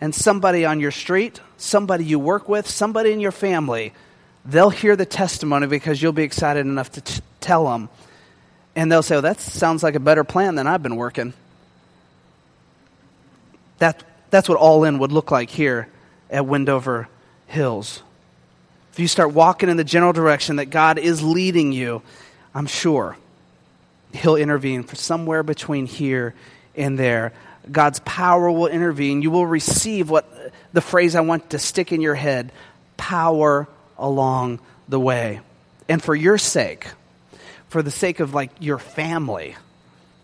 [0.00, 3.94] And somebody on your street, somebody you work with, somebody in your family,
[4.44, 7.88] they'll hear the testimony because you'll be excited enough to t- tell them
[8.76, 11.32] and they'll say, well, that sounds like a better plan than I've been working.
[13.78, 15.88] That, that's what all in would look like here
[16.30, 17.08] at Wendover
[17.46, 18.02] Hills.
[18.92, 22.02] If you start walking in the general direction that God is leading you,
[22.54, 23.16] I'm sure
[24.12, 26.34] He'll intervene for somewhere between here
[26.76, 27.32] and there.
[27.70, 29.22] God's power will intervene.
[29.22, 32.52] You will receive what the phrase I want to stick in your head
[32.96, 33.66] power
[33.98, 35.40] along the way.
[35.88, 36.86] And for your sake,
[37.68, 39.56] for the sake of like your family,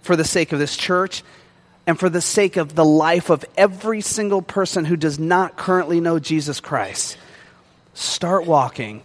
[0.03, 1.23] for the sake of this church,
[1.91, 5.99] and for the sake of the life of every single person who does not currently
[5.99, 7.19] know Jesus Christ,
[7.95, 9.03] start walking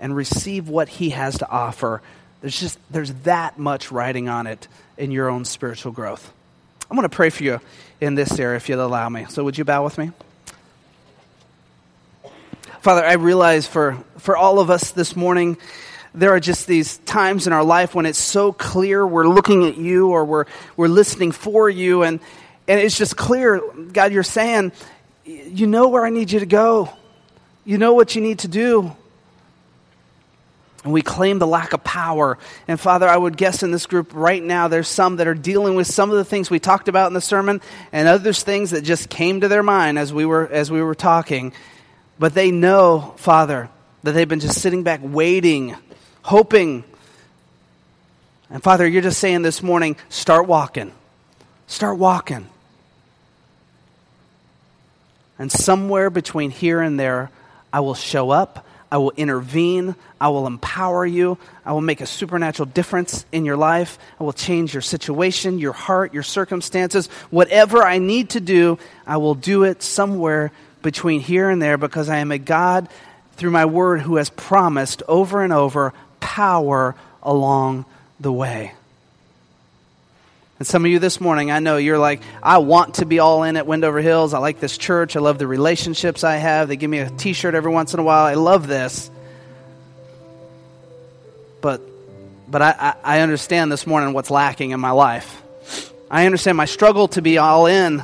[0.00, 2.02] and receive what he has to offer.
[2.40, 4.66] There's just there's that much writing on it
[4.98, 6.32] in your own spiritual growth.
[6.90, 7.60] I'm going to pray for you
[8.00, 9.26] in this area if you'll allow me.
[9.28, 10.10] So would you bow with me?
[12.80, 15.56] Father, I realize for, for all of us this morning,
[16.14, 19.76] there are just these times in our life when it's so clear we're looking at
[19.76, 20.44] you or we're,
[20.76, 22.20] we're listening for you, and,
[22.68, 23.60] and it's just clear,
[23.92, 24.72] God, you're saying,
[25.24, 26.90] you know where I need you to go.
[27.64, 28.94] You know what you need to do.
[30.84, 32.38] And we claim the lack of power.
[32.68, 35.76] And Father, I would guess in this group right now, there's some that are dealing
[35.76, 38.82] with some of the things we talked about in the sermon and others things that
[38.82, 41.54] just came to their mind as we were, as we were talking.
[42.18, 43.70] But they know, Father,
[44.02, 45.74] that they've been just sitting back waiting,
[46.24, 46.82] hoping.
[48.50, 50.90] And Father, you're just saying this morning, start walking.
[51.66, 52.48] Start walking.
[55.38, 57.30] And somewhere between here and there,
[57.72, 58.66] I will show up.
[58.90, 59.96] I will intervene.
[60.20, 61.36] I will empower you.
[61.64, 63.98] I will make a supernatural difference in your life.
[64.18, 67.08] I will change your situation, your heart, your circumstances.
[67.30, 70.52] Whatever I need to do, I will do it somewhere
[70.82, 72.88] between here and there because I am a God
[73.36, 75.92] through my word who has promised over and over
[76.24, 77.84] power along
[78.18, 78.72] the way.
[80.58, 83.42] And some of you this morning, I know you're like, I want to be all
[83.42, 84.32] in at Wendover Hills.
[84.32, 85.16] I like this church.
[85.16, 86.68] I love the relationships I have.
[86.68, 88.24] They give me a t shirt every once in a while.
[88.24, 89.10] I love this.
[91.60, 91.82] But,
[92.48, 95.42] but I, I understand this morning what's lacking in my life.
[96.10, 98.02] I understand my struggle to be all in.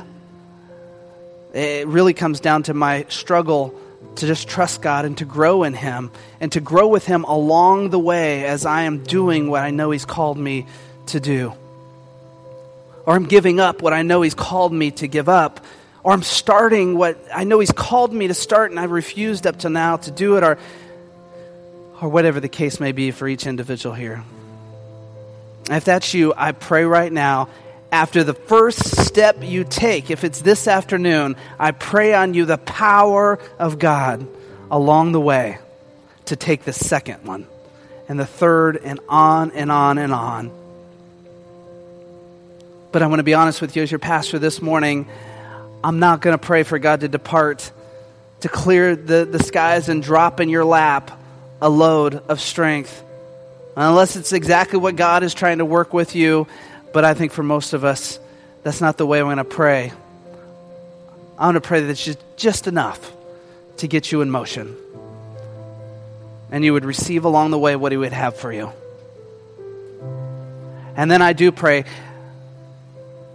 [1.55, 3.80] It really comes down to my struggle
[4.15, 7.89] to just trust God and to grow in Him and to grow with Him along
[7.89, 10.65] the way as I am doing what I know He's called me
[11.07, 11.53] to do.
[13.05, 15.63] Or I'm giving up what I know He's called me to give up,
[16.03, 19.59] or I'm starting what I know He's called me to start and I've refused up
[19.59, 20.57] to now to do it, or,
[22.01, 24.23] or whatever the case may be for each individual here.
[25.69, 27.49] If that's you, I pray right now,
[27.91, 32.57] after the first step you take, if it's this afternoon, I pray on you the
[32.57, 34.25] power of God
[34.69, 35.57] along the way
[36.25, 37.47] to take the second one
[38.07, 40.51] and the third and on and on and on
[42.91, 45.07] but I want to be honest with you as your pastor this morning.
[45.83, 47.71] I'm not going to pray for God to depart,
[48.41, 51.17] to clear the, the skies and drop in your lap
[51.61, 53.03] a load of strength.
[53.77, 56.47] Unless it's exactly what God is trying to work with you.
[56.93, 58.19] But I think for most of us,
[58.63, 59.91] that's not the way I'm going to pray.
[61.37, 63.11] I want to pray that it's just, enough
[63.77, 64.75] to get you in motion.
[66.51, 68.71] And you would receive along the way what He would have for you.
[70.95, 71.85] And then I do pray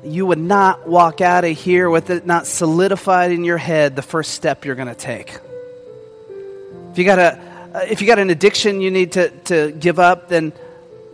[0.05, 4.03] you would not walk out of here with it not solidified in your head the
[4.03, 5.37] first step you're going to take.
[6.93, 10.29] If you got a if you got an addiction you need to, to give up,
[10.29, 10.53] then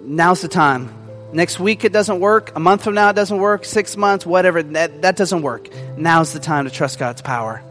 [0.01, 1.01] now's the time.
[1.32, 2.52] Next week it doesn't work.
[2.54, 3.64] A month from now it doesn't work.
[3.64, 5.68] Six months, whatever, that, that doesn't work.
[5.96, 7.62] Now's the time to trust God's power.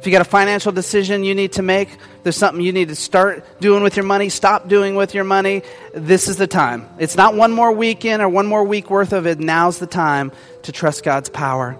[0.00, 1.88] If you got a financial decision you need to make,
[2.22, 5.62] there's something you need to start doing with your money, stop doing with your money,
[5.92, 6.88] this is the time.
[7.00, 9.40] It's not one more weekend or one more week worth of it.
[9.40, 10.30] Now's the time
[10.62, 11.76] to trust God's power.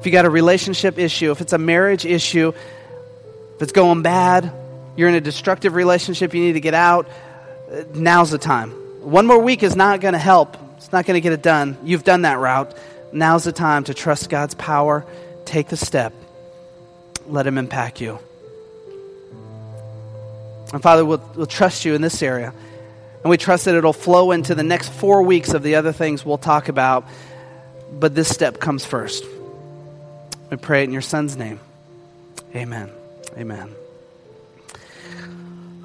[0.00, 2.52] If you got a relationship issue, if it's a marriage issue,
[3.54, 4.52] if it's going bad,
[4.96, 7.08] you're in a destructive relationship, you need to get out,
[7.94, 8.74] now's the time.
[9.08, 10.56] One more week is not going to help.
[10.76, 11.76] It's not going to get it done.
[11.82, 12.76] You've done that route.
[13.12, 15.04] Now's the time to trust God's power.
[15.44, 16.12] Take the step
[17.28, 18.18] let Him impact you.
[20.72, 22.52] And Father, we'll, we'll trust you in this area.
[23.22, 26.24] And we trust that it'll flow into the next four weeks of the other things
[26.24, 27.06] we'll talk about.
[27.92, 29.24] But this step comes first.
[30.50, 31.60] We pray it in your Son's name.
[32.54, 32.90] Amen.
[33.36, 33.74] Amen.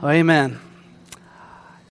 [0.04, 0.60] Amen.